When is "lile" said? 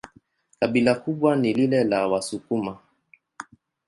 1.53-1.83